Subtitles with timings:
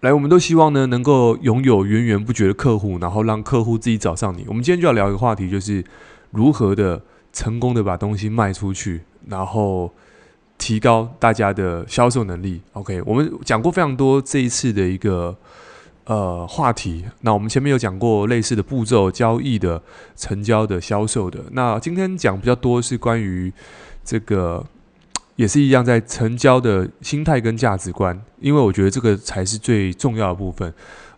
[0.00, 4.44] 来，我们都希望呢能够拥有源源不绝的客户，然后让客户自己找上你。
[4.48, 5.84] 我们今天就要聊一个话题，就是
[6.30, 9.92] 如何的成功的把东西卖出去，然后
[10.58, 12.60] 提高大家的销售能力。
[12.72, 15.36] OK，我们讲过非常多这一次的一个。
[16.08, 17.04] 呃，话题。
[17.22, 19.82] 那我们前面有讲过类似的步骤，交易的、
[20.14, 21.40] 成交的、销售的。
[21.50, 23.52] 那今天讲比较多是关于
[24.04, 24.64] 这个，
[25.36, 30.72] 也是一样在成交的心态跟价值观，因为我觉得这个才是最重要的部分。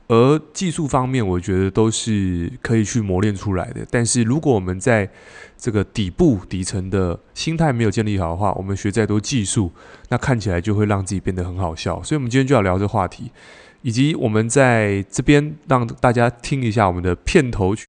[0.09, 3.87] 而技术方面，我觉得都是可以去磨练出来的。
[3.91, 5.09] 但是如果我们在
[5.57, 9.71] 这个底部底层的心态没有建立好的话，我们学再多技术，
[10.09, 12.03] 那看起来就会让自己变得很好笑。
[12.03, 13.31] 所以，我们今天就要聊这话题。
[13.83, 17.87] 以及我们在这边让大家听一下我们的片头曲，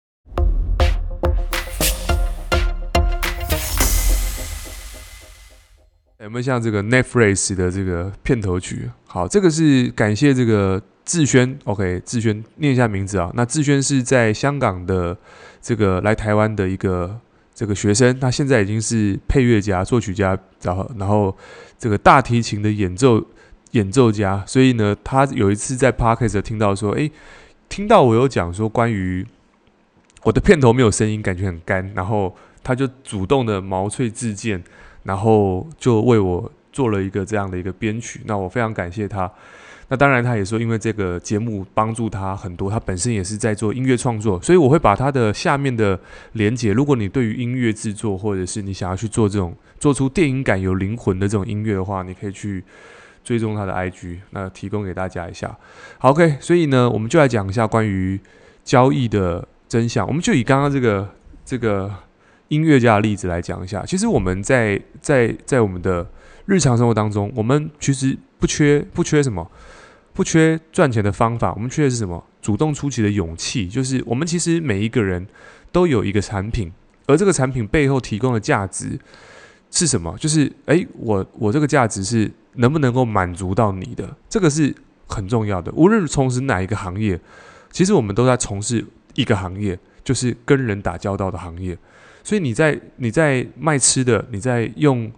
[6.30, 8.88] 有没有像这个 Netflix 的这个片头曲？
[9.08, 13.32] 好，这个是感谢这个志轩，OK，志轩念一下名字啊。
[13.34, 15.18] 那志轩是在香港的
[15.60, 17.20] 这个来台湾的一个
[17.56, 21.36] 这个学生，他现在已经是配乐家、作曲家，然后然后
[21.80, 23.26] 这个大提琴的演奏。
[23.74, 27.12] 演奏家，所以呢，他有一次在 Parkes 听到说，诶，
[27.70, 29.24] 听到我有讲说关于
[30.24, 34.64] 我的片头没有声音，感觉很干，然后他就主动的毛遂自荐，
[35.04, 38.22] 然后就为我做了一个这样的一个编曲。
[38.26, 39.32] 那我非常感谢他。
[39.88, 46.00] 那当然，他也说，因为这个节目帮助他很多，他本身也是在做音乐创作，所以我会把他的下面的
[46.34, 52.64] 连接，如果你对于音乐制作，或者是你想要去做这种做出电影感、有灵魂的这种音乐的话，你可以去。
[53.22, 55.56] 追踪他的 IG，那提供给大家一下。
[56.00, 58.20] 好，OK，所以呢，我们就来讲一下关于
[58.64, 60.08] 交易的真相。
[60.08, 61.08] 我们就以刚刚这个
[61.46, 61.94] 这个
[62.50, 63.84] 音乐家的例子来讲一下。
[63.86, 66.08] 其实我们在在在我们的
[66.46, 69.50] 日常生活当中，我们其实不缺不缺什么，
[70.14, 71.54] 不缺赚钱的方法。
[71.56, 72.24] 我们缺的是什么？
[72.42, 73.68] 主动出击的勇气。
[73.68, 75.26] 就是我们其实每一个人
[75.72, 76.72] 都有一个产品，
[77.08, 79.00] 而这个产品背后提供的价值
[79.72, 80.16] 是什么？
[80.20, 82.32] 就是诶，我我这个价值是。
[82.56, 84.76] 能不能够满足到你的，这个是
[85.08, 85.72] 很重要的。
[85.74, 87.18] 无论从事哪一个行业，
[87.72, 88.84] 其实我们都在从事
[89.14, 91.78] 一个行业，就是跟人打交道的行业。
[92.30, 95.12] 所以你在你在卖吃的，你在用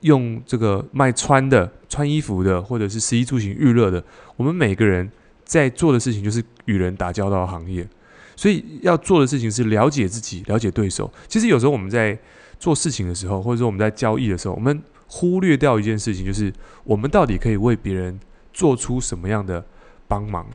[0.00, 4.02] 用这个卖穿的、穿衣服的，或者是食衣住行娱乐的，
[4.34, 5.06] 我们每个人
[5.44, 7.86] 在做的事情就是与人打交道的行业。
[8.34, 11.12] 所以要做的事情是了解自己、了解对手。
[11.28, 12.18] 其实有时候我们在
[12.58, 16.50] 做事情的时候，或者说我们在交易的时候，我们忽略掉一件事情，就是
[16.84, 18.18] 我们到底可以为别人
[18.54, 19.62] 做出什么样的
[20.08, 20.46] 帮忙。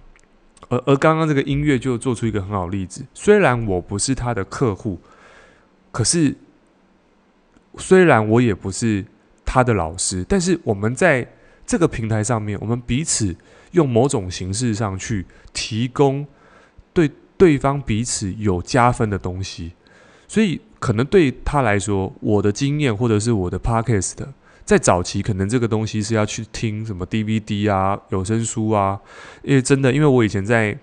[0.70, 3.06] 而而刚刚这个音乐就做出一个很好例子。
[3.14, 5.00] 虽然我不是他的客户，
[5.91, 6.35] 可是
[7.77, 9.05] 虽然我也不是
[9.45, 11.27] 他的老师，但是我们在
[11.66, 13.35] 这个平台上面，我们彼此
[13.72, 16.25] 用某种形式上去提供
[16.94, 19.73] 对对方彼此有加分的东西，
[20.28, 20.61] 所以。
[20.79, 24.13] 可能对他来说，我的经验或者是我的 podcast，
[24.63, 28.97] 在早期可能这个东西是要去听什么 DVD 啊、有声书啊，
[29.44, 30.79] 因为真的，因为我以前在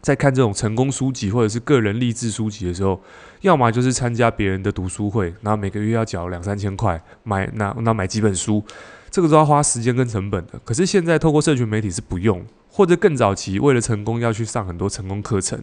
[0.00, 3.00] 在看这种成功书籍或者是个人励志书籍的时候，
[3.40, 8.64] 要么就是参加别人的读书会，然后每个月要缴两三千块买那那买几本书，
[9.10, 10.58] 这个都要花时间跟成本的。
[10.64, 15.62] 可是现在透过社群媒体是不用，或者更早期为了成功要去上很多成功课程。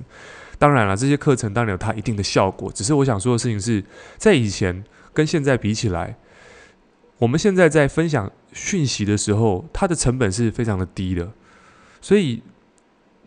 [0.58, 3.84] 当然了，这些课程当然有它一定的效果，只是我想说的事情是
[4.18, 6.16] 在以前跟现在比起来，
[7.18, 11.30] 我们现在在分享讯息的时候，它的成本是非常的低的，
[12.00, 12.42] 所以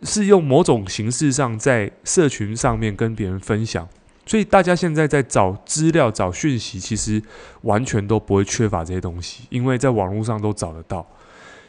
[0.02, 3.88] 是用某种形式上在社群上面跟别人分享，
[4.26, 7.22] 所以大家现在在找资料、找讯息，其实
[7.62, 11.06] 完全都不会缺乏这些东西，因为在网络上都找得到，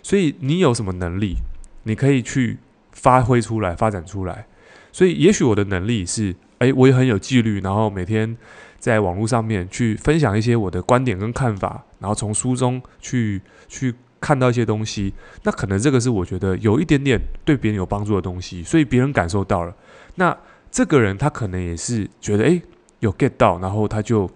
[0.02, 1.36] 所以你有什么能力，
[1.84, 2.58] 你可以去
[2.92, 4.46] 发挥出来、发展出来。
[4.92, 8.36] 所以，也许我的能力是，诶，我也很有纪律，然后每天
[8.80, 15.14] 在网络上面去分享一些我的观点跟看法，然后从书中去去看到一些东西。
[15.44, 19.74] 那可能这个是我觉得有一点点对别人有帮助的东西，所以别人感受到了。
[20.16, 20.36] 那
[20.72, 22.62] 这个人他可能也是觉得，诶，
[23.00, 24.30] 有 get 到，然后他就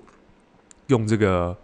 [0.87, 1.57] 用这个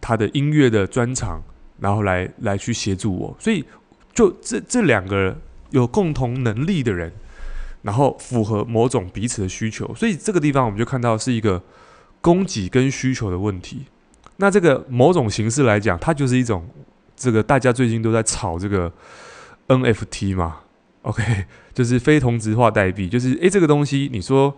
[0.00, 1.42] 他的音乐的专长，
[1.80, 3.36] 然后来来去协助我。
[3.38, 3.64] 所以，
[4.12, 5.36] 就这这两个
[5.70, 7.12] 有共同能力的人。
[7.84, 11.60] 然后符合某种彼此的需求，所以这个地方我们就看到是一个
[12.20, 13.86] 供给跟需求的问题。
[14.36, 16.64] 那这个某种形式来讲，它就是一种
[17.22, 18.92] 这个大家最近都在炒这个
[19.68, 20.60] NFT 嘛
[21.02, 21.22] ，OK，
[21.72, 24.54] 就是非同质化代币，就是诶，这个东西你说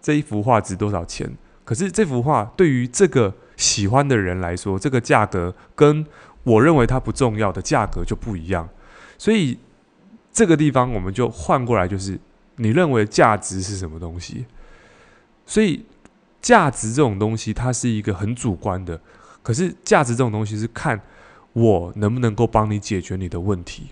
[0.00, 1.30] 这一幅画值多少钱？
[1.64, 6.04] 可是这幅画对于这个喜欢的人来说，这个价格跟
[6.42, 8.68] 我认为它不重要的价格就不一样，
[9.16, 9.58] 所以。
[10.34, 12.18] 这个地方我们就换过来，就是
[12.56, 14.46] 你认为价值是什么东西？
[15.44, 15.84] 所以
[16.40, 18.98] 价值这种东西，它是一个很主观的。
[19.42, 20.98] 可是价值这种东西是看
[21.52, 23.88] 我能不能够帮你解决你的问题，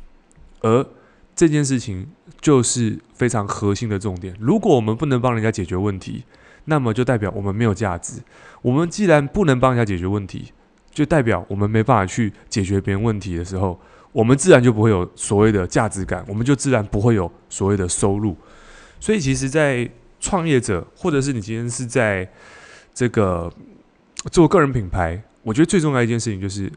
[0.61, 0.87] 而
[1.35, 2.07] 这件事情
[2.41, 4.35] 就是非常核心的重点。
[4.39, 6.25] 如果我们不能帮人家解决问题，
[6.67, 8.21] 那么就代表我们没有价值。
[8.63, 10.53] 我们既然不能帮人家解决问题，
[10.91, 13.81] 就代表我们没办法去解决别人问题的时候，
[14.13, 18.37] 我们自然就不会有所谓的价值感，我们就自然不会有所谓的收入。
[18.99, 22.29] 所以，其实，在创业者，或者是你今天是在
[22.93, 23.51] 这个
[24.31, 25.23] 做个人品牌。
[25.43, 26.71] 我觉得最重要一件事情就是，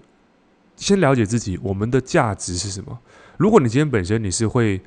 [0.76, 2.98] 先了解自己，我们的价值是什么。
[3.38, 4.82] 如果你今天本身你是会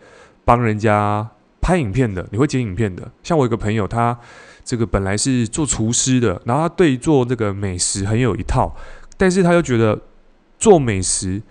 [0.44, 1.28] 帮人家
[1.60, 3.10] 拍影片的，你会剪影片的。
[3.22, 4.16] 像我有个朋友，他
[4.64, 8.74] 这个本来是做厨师的，然后他对做这个美食很有一套，
[9.16, 10.00] 但是他又觉得
[10.58, 11.42] 做美食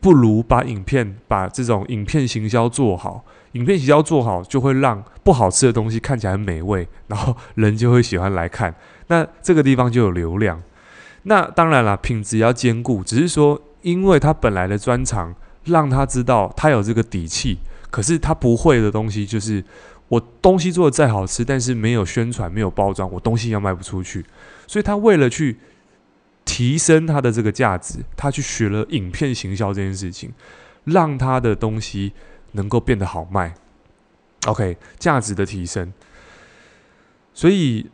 [0.00, 3.24] 不如把影片、把这种影片行销做好。
[3.52, 8.74] 影片行销做好，就会让不好吃的东西看起来很美味，然后人就会喜欢来看。
[9.06, 10.62] 那这个地方就有流量。
[11.28, 15.34] 那当然了，品质要兼顾，只是说，因为他本来的专长
[15.64, 17.58] 让他知道他有这个底气，
[17.90, 19.62] 可是他不会的东西就是
[20.08, 24.24] 我东西做的再好吃，但是没有宣传、没有包装，我东西要卖不出去。
[24.66, 25.58] 所以他为了去
[26.46, 30.32] 提升他的这个价值，他去学了影片行销这件事情，
[30.84, 32.14] 让他的东西
[32.52, 33.54] 能够变得好卖。
[34.46, 35.92] OK，价值的提升，
[37.34, 37.90] 所以。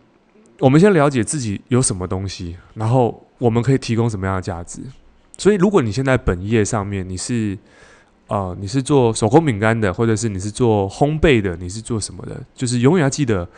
[0.60, 4.80] 我们先了解自己有什么东西，然后我们可以提供什么样的价值。
[5.36, 7.58] 所以，如果你现在本业上面你是，
[8.28, 13.48] 呃，你是做手工饼干的，或者是你是做烘焙的，你是做什么的，就是永远要记得，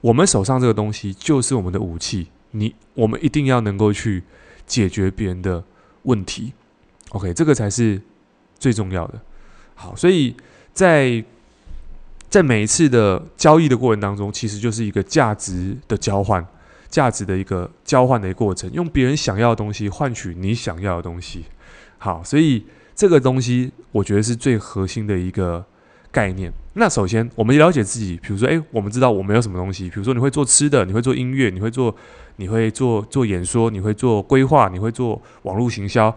[0.00, 2.28] 我们手上这个东西就是我们的武器。
[2.52, 4.22] 你，我们一定要能够去
[4.66, 5.62] 解决别人的
[6.02, 6.52] 问题。
[7.10, 8.00] OK，这个才是
[8.58, 9.20] 最重要的。
[9.74, 10.34] 好，所以
[10.72, 11.24] 在。
[12.30, 16.46] 在每一次的交易的过程当中，其实就是一个价值的交换，
[16.88, 21.44] 价值的一个交换的一个过程，用别人想要的东西换取你想要的东西。
[21.98, 22.64] 好，所以
[22.94, 25.64] 这个东西我觉得是最核心的一个
[26.10, 26.52] 概念。
[26.74, 31.94] 那首先，我们了解自己，比如说，诶，我们知道我们有什么东西，比如说你会做吃的，你会做音乐，你会做，
[32.36, 36.14] 你会做做演说，你会做规划，你会做网络行销。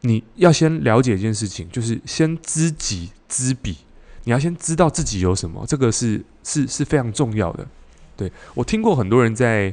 [0.00, 3.76] 你要先了解一件事情，就是先知己知彼。
[4.24, 7.66] 你要先知道自己有什么，这个是是是非常重要的。
[8.16, 9.72] 对，我听过很多人在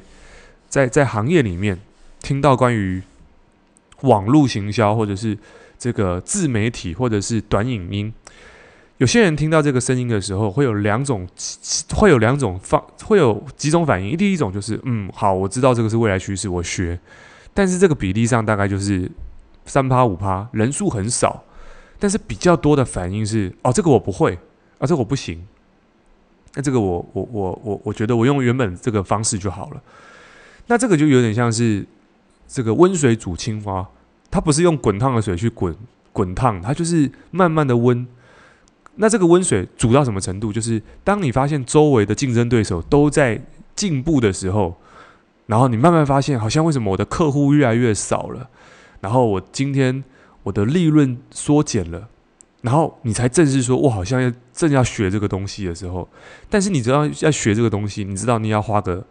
[0.70, 1.78] 在在行业里面
[2.22, 3.02] 听到关于
[4.02, 5.38] 网络行销，或者是
[5.78, 8.14] 这个自媒体，或者是短影音，
[8.98, 11.28] 有些人听到这个声音的时候，会有两种，
[11.96, 14.16] 会有两种方，会有几种反应。
[14.16, 17.00] 第一种就是，嗯，好，我知道这个是未来趋势，我学。
[17.54, 19.10] 但是这个比例上大概就是
[19.66, 21.44] 三趴五趴，人数很少。
[21.98, 24.34] 但是比较多的反应是，哦，这个我不会，
[24.78, 25.46] 啊，这个我不行，
[26.54, 29.82] 那这个我我我我我觉得我用原本这个方式就好了。
[30.70, 31.86] 那这个就有点像是
[32.48, 33.86] 这个温水煮青蛙，
[34.32, 35.76] 它不是用滚烫的水去滚
[36.14, 38.08] 滚烫，它就是慢慢的温。
[38.96, 40.54] 那这个温水煮到什么程度？
[40.54, 43.42] 就是当你发现周围的竞争对手都在
[43.76, 44.78] 进步的时候，
[45.48, 48.50] 然后你慢慢发现，好像为什么我的客户越来越少了，
[49.02, 50.02] 然后我今天。
[50.42, 52.08] 我的利润缩减了，
[52.62, 56.08] 然后你才正式说，我好像要正要学这个东西的时候，
[56.50, 59.06] 但是你知道要学这个东西，你知道你要花个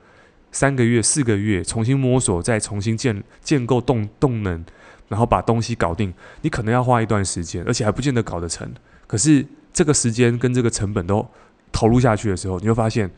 [0.52, 4.64] 三个月、四个月重新摸索，再重新建建构动动能，
[5.08, 6.12] 然后把东西搞定，
[6.42, 8.70] 你可能要花一段时间，而且还不见得搞得成。
[9.06, 11.26] 可是这个时间跟这个成本都
[11.70, 13.10] 投入下去的时候，你会发现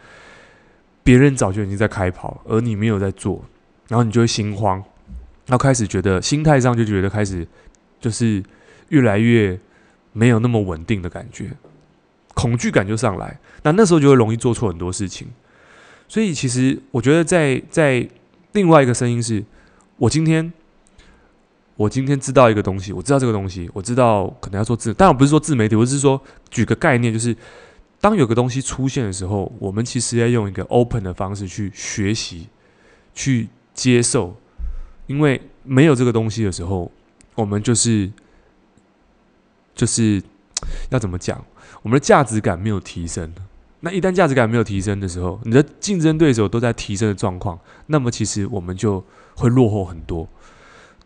[1.03, 3.45] 别人早就已经在开跑，而你没有在做，
[3.89, 4.77] 然后你就会心慌，
[5.47, 7.47] 然后开始觉得心态上就觉得开始。
[8.01, 8.43] 就是
[8.89, 9.61] 越来越
[10.15, 11.51] 没有那么稳定的感觉，
[12.33, 15.29] 恐惧感就上来，那那时候就会容易做错很多事情。
[16.11, 18.09] 所以其实我觉得在在
[18.55, 19.45] 另外一个声音是，
[19.97, 20.53] 我今天
[21.77, 27.37] 我今天知道一个东西，我知道这个东西，我知道可能要做自，当然不是说自媒体，我是说举个概念，就是
[28.01, 32.49] 当有个东西出现的时候，我们其实要用一个 open 的方式去学习、
[33.15, 34.37] 去接受，
[35.07, 36.91] 因为没有这个东西的时候。
[37.37, 38.11] 我们就是，
[39.75, 40.23] 就是
[40.91, 41.43] 要怎么讲？
[41.81, 43.33] 我们的价值感没有提升。
[43.81, 49.05] 那一旦价值感没有提升的时候，你的竞争对手都在提升的状况，那么其实我们就
[49.37, 50.29] 会落后很多。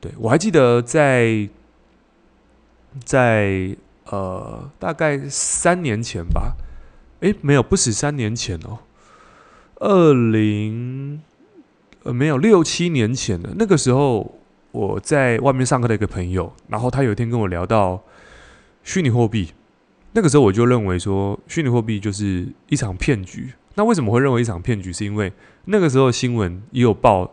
[0.00, 1.48] 对，我还记得在
[3.04, 3.76] 在
[4.06, 6.56] 呃大概三年前吧，
[7.20, 8.78] 诶，没有，不止三年前哦，
[9.76, 11.22] 二零
[12.02, 14.38] 呃没有六七年前的那个时候。
[14.74, 18.02] 我在外面上课的一个朋友，然后他有一天跟我聊到
[18.82, 19.52] 虚拟货币，
[20.16, 23.52] 那个时候我就认为说，虚拟货币就是一场骗局。
[23.74, 24.92] 那为什么会认为一场骗局？
[24.92, 25.32] 是因为
[25.64, 27.28] 那个时候新闻也有报，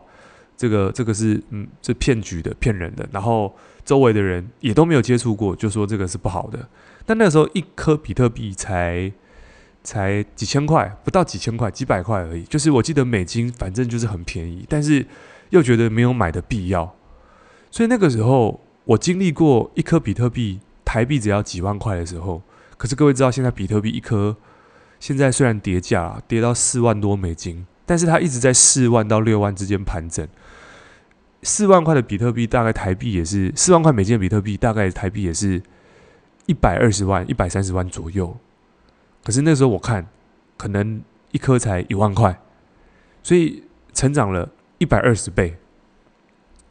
[0.56, 3.08] 这个这个是嗯，这骗局的、骗人的。
[3.12, 6.68] 然后周围的人也都没有接触过，就说这个是不好的。
[7.06, 9.12] 但那个时候一颗比特币才
[9.84, 12.42] 才几千块，不到几千块，几百块而已。
[12.42, 15.06] 就是我记得美金反正就是很便宜，但是
[15.50, 16.92] 又觉得没有买的必要。
[17.70, 22.42] 所以那个时候我经历过一颗比特币台币只要几万块的时候。
[22.82, 24.36] 可是各位知道，现在比特币一颗，
[24.98, 30.26] 现在虽然跌价跌到四万多美金，但是它一直在四万到六万之间盘整。
[31.44, 35.62] 四万块的比特币大概台币也是四万块美金的比特币大概台币也是
[36.46, 38.36] 一百二十万、一百三十万左右。
[39.22, 40.08] 可是那时候我看，
[40.56, 42.36] 可能一颗才一万块，
[43.22, 43.62] 所以
[43.94, 45.56] 成长了一百二十倍。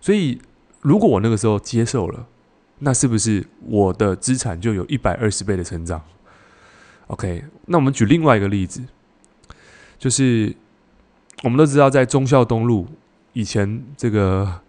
[0.01, 0.41] 所以
[0.82, 2.27] 如果我那个时候接受了。
[2.83, 6.01] 那是不是我的资产就有一百二十倍的成长
[7.07, 8.81] ？OK，那我们举另外一个例子，
[10.00, 10.55] 就是
[11.43, 12.88] 我们都知道，在忠孝东路
[13.33, 14.61] 以前这个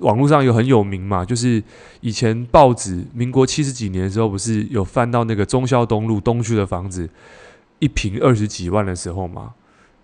[0.00, 1.62] 网络上有很有名嘛，就是
[2.00, 7.08] 以前报纸民国七十几年的时候，不是有翻到那个忠孝东路东区的房子
[7.80, 9.54] 一平二十几万的时候吗？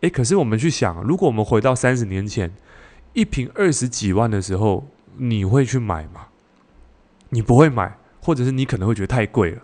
[0.00, 2.52] 诶，可是我们去想，如果我们回到三十年前，
[3.14, 6.26] 一平二十几万的时候，你会去买吗？
[7.34, 9.60] 你不会买，或者是你可能会觉得太贵了，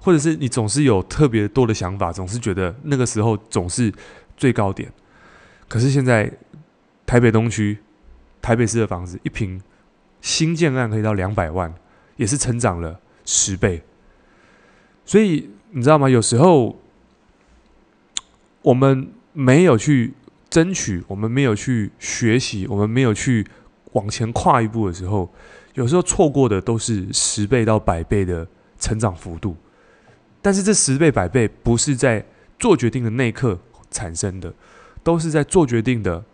[0.00, 3.92] 或者是你总是有特别多的想法，总是觉得那个时候总是
[4.36, 4.88] 最高点。
[5.66, 6.32] 可是现在
[7.04, 7.76] 台北东区
[8.40, 9.60] 台北市的房子一平
[10.20, 11.74] 新建案可以到两百万，
[12.16, 13.82] 也是成长了十倍。
[15.04, 16.08] 所以你知道吗？
[16.08, 16.78] 有时候
[18.62, 20.14] 我们没有去
[20.48, 23.44] 争取，我们没有去学习，我们没有去
[23.94, 25.28] 往前跨一步的时候。
[25.74, 28.46] 有时候错过的都是十倍到百倍的
[28.78, 29.56] 成长幅度，
[30.42, 32.24] 但是这十倍百倍不是在
[32.58, 33.58] 做决定的那一刻
[33.90, 34.52] 产生的，
[35.02, 36.24] 都是在做决定的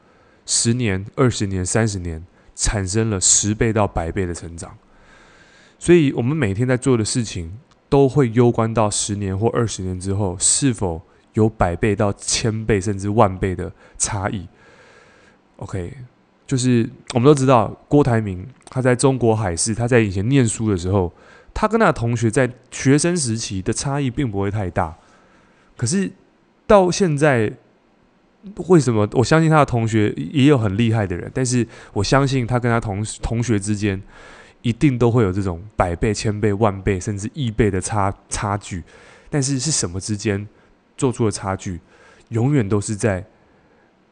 [0.47, 2.25] 十年、二十年、三十年
[2.55, 4.77] 产生了十倍到百倍的成长。
[5.79, 11.03] 所以，我们每天在做的事情都会攸关到十年或二十年之后是否
[11.35, 14.49] 有百倍到千倍甚至万倍的差异。
[15.57, 15.93] OK。
[16.55, 21.13] 就是我们都知道，郭台铭他在中国海事，他在以前念书的时候，
[21.53, 24.97] 他跟他的同学在学生时期的差异并不会太大。
[25.77, 26.09] 可是
[26.65, 27.53] 到现在，
[28.69, 31.29] 为什么我相信他的同学也有很厉害的人？
[31.35, 34.01] 但是我相信他跟他同同学之间，
[34.63, 38.85] 一定都会有这种百倍、千倍、万倍甚至亿倍的差差距。
[39.29, 40.47] 但是是什么之间
[40.97, 41.81] 做出的差距？
[42.29, 43.25] 永远都是在。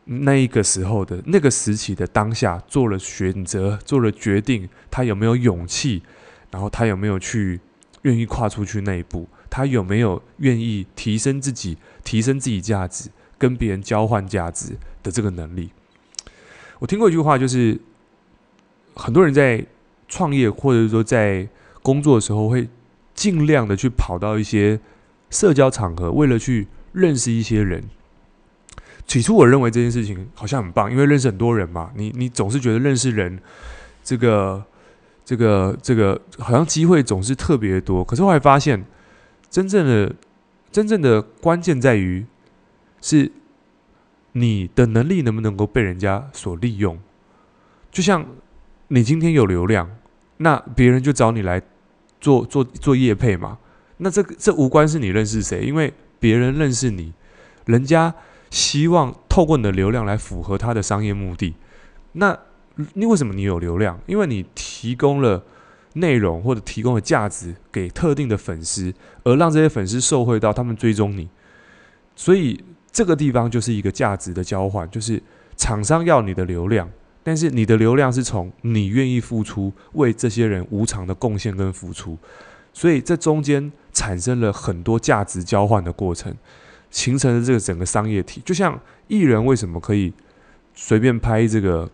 [0.04, 6.02] 那一个时候的那个时期的当下，做了选择，做了决定，他有没有勇气？
[6.50, 7.61] 然后他有没有去
[8.02, 9.28] 愿意跨出去那一步？
[9.49, 15.71] 他有没有愿意提升自己、提升自己价值，跟别人交换价值的这个能力？
[16.78, 17.80] 我听过一句话，就是
[18.94, 19.64] 很多人在
[20.09, 21.49] 创业或者说在
[21.82, 22.68] 工作的时候，会
[23.14, 24.80] 尽量的去跑到一些
[25.30, 27.85] 社交场合，为了去认识一些人。
[29.12, 33.38] 起初我认为这件事情好像很棒，因为认识很多人嘛，你你总是觉得认识人，
[34.02, 34.64] 这个
[35.23, 38.02] 这个这个好像机会总是特别多。
[38.02, 38.83] 可是后来发现，
[39.50, 40.14] 真正的
[40.71, 42.25] 真正的关键在于，
[43.02, 43.31] 是
[44.33, 46.99] 你的能力能不能够被人家所利用。
[47.90, 48.26] 就像
[48.88, 49.90] 你今天有流量，
[50.38, 51.61] 那别人就找你来
[52.19, 53.59] 做做做业配嘛。
[53.99, 57.12] 那这这无关是你认识谁，因为别人认识你，
[57.66, 58.14] 人家。
[58.52, 61.54] 希望透过你的流量来符合他的商业目的。
[62.12, 62.38] 那
[62.92, 63.99] 你为什么你有流量？
[64.06, 65.42] 因为你提供了
[65.94, 68.92] 内容或者提供了价值给特定的粉丝，
[69.25, 71.26] 而让这些粉丝受惠到他们追踪你。
[72.14, 75.23] 所以这个地方就是一个价值的交换，就是
[75.56, 76.90] 厂商要你的流量，
[77.23, 82.18] 但是你的流量是从你愿意付出，为这些人无偿的贡献跟付出。
[82.75, 86.37] 所以这中间产生了很多价值交换的过程。
[86.92, 90.12] 形成了这个整个商业体，就像艺人为什么可以
[90.75, 91.90] 随便拍这个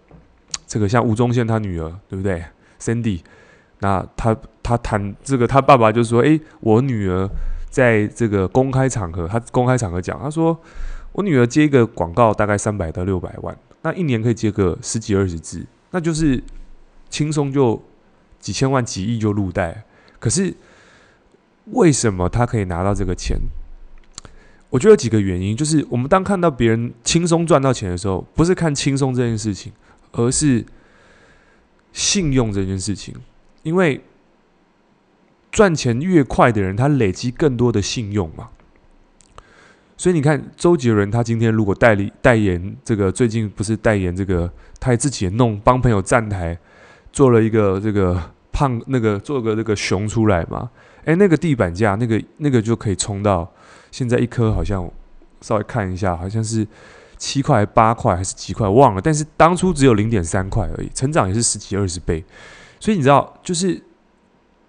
[0.67, 2.45] 这个像吴宗宪他女儿对不对
[2.81, 3.21] ？Cindy，
[3.79, 7.31] 那他他谈这个，他爸爸就说：“诶，我女儿
[7.71, 10.59] 在这个公开场合，他公开场合讲，他说
[11.13, 16.43] 我女儿接一个广告大概三百到六百万，那一年可以接个十几二十支，那就是
[17.09, 17.81] 轻松就
[18.41, 19.85] 几千万几亿就入袋。
[20.19, 20.53] 可是
[21.67, 23.39] 为什么他可以拿到这个钱？”
[24.71, 29.73] 我觉得有几个原因，就是我们当看到别人轻松赚到钱的时候，不是看轻松这件事情，
[30.13, 30.65] 而是
[31.93, 33.15] 信用这件事情。
[33.63, 34.01] 因为
[35.51, 38.51] 赚钱越快的人，他累积更多的信用嘛。
[39.97, 46.57] 所以你看，周杰伦他今天如果代理代言这个，最近不是代言这个，他也自己也弄帮朋友站台，
[47.11, 50.71] 做了一个这个胖那个做个这个熊出来嘛。
[51.05, 53.51] 诶，那个地板价，那个那个就可以冲到
[53.91, 54.91] 现在一颗好像
[55.41, 56.67] 稍微看一下，好像是
[57.17, 62.25] 七块八块还是几块忘了，但是当初只有零点三块而已，成长也是十几二十倍。
[62.81, 63.83] 所以你知道，就是。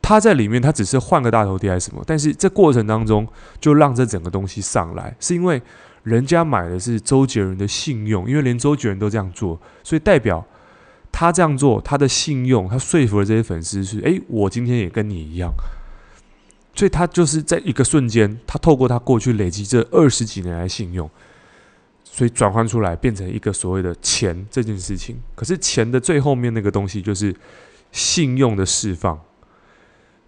[0.01, 3.27] 他在里面，他只是换个大头贴还是什么，但是这过程当中
[3.61, 5.61] 就让这整个东西上来，是因为
[6.01, 10.43] 人家买的是周杰伦的信用，因为连周杰伦都这样做，所以代表
[11.11, 15.51] 他这样做，他的信用，他说服了这些粉丝是，诶，我今天也跟你一样，
[16.79, 21.09] 所以他就是在一个瞬间，他透过他过去累积这二十几年来信用，
[22.05, 25.19] 所以转换出来变成一个所谓的钱这件事情。
[25.35, 27.35] 可是钱的最后面那个东西就是
[27.91, 29.19] 信用的释放。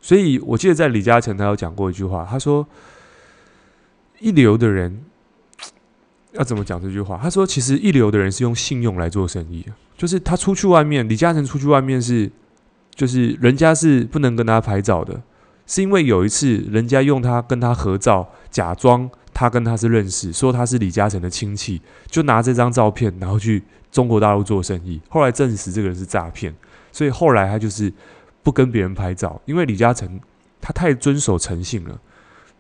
[0.01, 2.67] 所以，我记得在李嘉诚他有讲过一句话，他说
[4.20, 5.05] ：“一流的人
[6.34, 7.17] 要怎么讲这句话？
[7.24, 9.65] 他说，其实一流的人是用信用来做生意，
[9.98, 12.29] 就是他出去外面，李嘉诚出去外面是，
[12.93, 15.22] 就是人家是不能跟他拍照的，
[15.72, 26.54] 是因为有一次人家用他跟他合照，假装他跟他是认识，说他是李嘉诚的亲戚，就拿这张照片然后去中国大陆做生意，后来证实这个人是诈骗，
[26.92, 27.92] 所以后来他就是。”
[28.44, 30.20] 不跟别人拍照，因为李嘉诚
[30.60, 32.01] 他太遵守诚信了。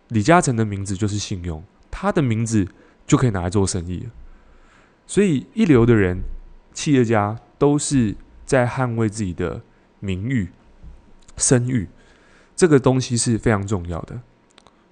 [0.09, 2.67] 李嘉诚的名字就是信用，他的名字
[3.07, 4.07] 就可以拿来做生意。
[5.07, 6.21] 所以一流的人、
[6.71, 8.15] 企业家都是
[8.45, 9.63] 在捍卫自己的
[9.99, 10.49] 名誉、
[11.35, 11.89] 声誉，
[12.61, 14.15] 这个东西是非常重要的。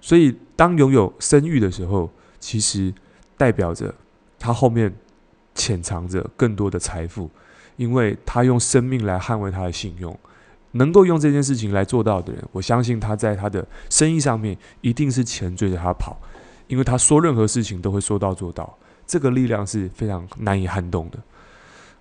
[0.00, 2.10] 所以当拥有声誉的时候，
[2.40, 2.92] 其实
[3.36, 3.94] 代表着
[4.40, 4.92] 他后面
[5.54, 7.30] 潜藏着更多的财富，
[7.76, 10.18] 因为他用生命来捍卫他的信用。
[10.72, 16.20] 能够用这件事情来做到的人，我相信他在他的生意上面一定是钱追着他跑，
[16.66, 21.18] 因为他说任何事情都会说到做到，这个力量是非常难以撼动的。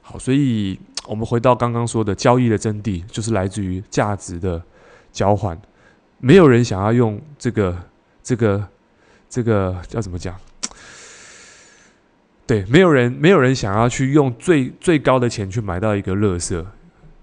[0.01, 4.59] 好，所以我们回到刚刚说的交易的真谛，就是来自于价值的
[5.11, 5.59] 交换。
[6.19, 7.77] 没有人想要用这个、
[8.21, 8.67] 这个、
[9.29, 10.35] 这个叫怎么讲？
[12.45, 16.65] 对，没有人、没有人想要去用最最高的钱去买到一个乐色。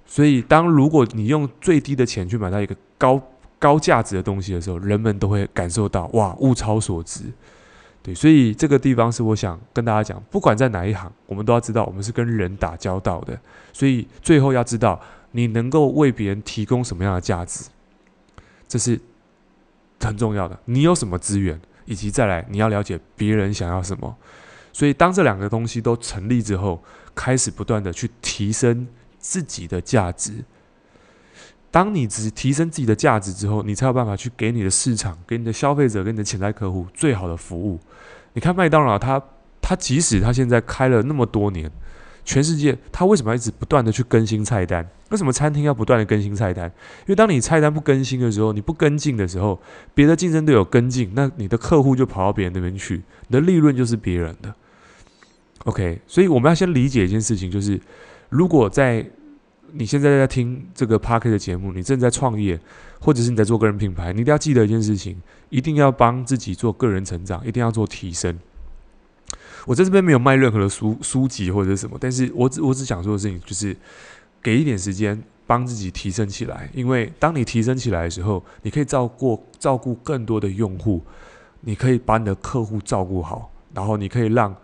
[0.06, 3.20] 所以，当如果你用最低的钱去买到一个高
[3.58, 7.24] 高价值的东西的时候，人们都会感受到哇，物超所值。
[8.04, 13.36] 对，所以这个地方是我想跟大家讲，不管在哪一行，我们都要知道，我们是跟人打交道的。
[13.72, 15.00] 所以最后要知道，
[15.32, 17.64] 你能够为别人提供什么样的价值，
[18.68, 19.00] 这是
[20.00, 20.58] 很重要的。
[20.64, 24.16] 你有什么资源，以及再来你要了解别人想要什么。
[24.72, 26.82] 所以，当这两个东西都成立之后，
[27.14, 28.86] 开始不断的去提升。
[29.18, 30.44] 自己的价值。
[31.72, 37.80] 当你只提升自己的价值之后，你才有办法去给你的市场、给你的消费者、给你的潜在客户最好的服务。
[38.34, 39.20] 你看麦当劳，他
[39.60, 41.68] 他即使他现在开了那么多年，
[42.26, 44.86] 全世界他为什么要一直不断的去更新菜单？
[45.08, 46.66] 为什么餐厅要不断的更新菜单？
[46.66, 49.58] 因为当你菜单不更新的时候，你不跟进的时候，
[49.94, 54.54] 别的竞争对手跟进，那你的客户就跑到别人那边去，你的利润就是别人的。
[55.64, 57.80] OK，所以我们要先理解一件事情，就是。
[58.28, 59.08] 如果在
[59.70, 62.58] 你现在在听这个 Park 的节目，你正在创业，
[62.98, 68.36] 或者是你在做个人品牌，你一定要记得一件事情，一定要帮自己做个人成长，一定要做提升。
[69.66, 73.76] 我在这边没有卖任何的书书籍或者什么，但是我只我只想说的事情就是，
[74.42, 81.02] 给一点时间帮自己提升起来，因为当你提升起来的时候，你可以照顾照顾更多的用户，
[81.60, 84.54] 你可以把你的客户照顾好，然后你可以让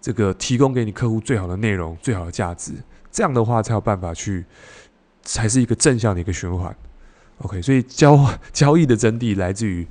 [0.00, 2.72] 这个提供给你客户最好的内容、最好的价值。
[3.10, 4.44] 这样的话才有办法去，
[5.22, 6.74] 才是一个正向的一个循环。
[7.38, 9.86] OK，所以交交易的真谛来自于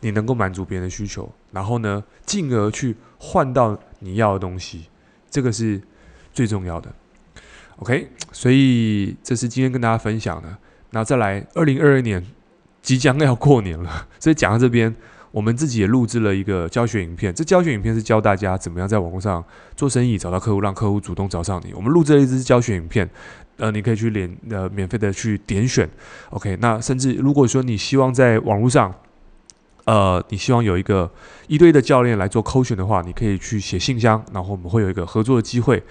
[0.00, 4.86] 你能够满足别人的需求，然后呢，进而去换到你要的东西，
[5.30, 5.80] 这个是
[6.34, 6.92] 最重要的。
[7.76, 10.58] OK，所以这是今天跟大家分享的。
[10.90, 12.26] 那再来，二零二二年
[12.82, 14.92] 即将要过年了， 所以讲到这边。
[15.30, 19.42] 我们自己也录制了一个教学影片，这教学影片是教大家怎么样在网络上
[19.74, 21.72] 做生意，找到客户，让客户主动找上你。
[21.72, 23.08] 我们录制了一支教学影片，
[23.56, 25.88] 呃，你可以去连呃免费的去点选
[26.28, 26.58] ，OK。
[26.60, 28.94] 那甚至如果说你希望在网络上，
[29.84, 31.10] 呃，你希望有一个
[31.48, 35.82] 一对一的教练来做 coaching 的话，你可以去写信箱，然后我们会有一个合作的机会。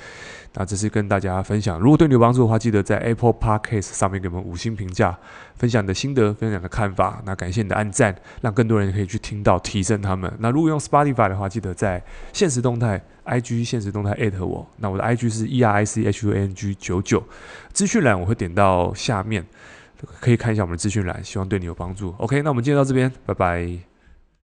[0.54, 5.18] 那这是跟大家分享，如果对你有帮助的话，记得在 Apple Podcast 上面给我们五星评价，
[5.56, 7.22] 分享你的心得，分享你的看法。
[7.26, 10.30] 那感谢你的按赞，让更多人可以去听到，提升他们。
[10.40, 14.68] 那如果用 Spotify 的话，记得在现实动态 IG 现实动态 at 我。
[14.80, 17.24] 那我的 IG 是 E R I C H U N G 九九，
[17.72, 19.46] 资讯栏我会点到下面。
[20.20, 22.14] 可以看一下我们的资讯栏，希望对你有帮助。
[22.18, 23.91] OK，那我们今天到这边，拜拜。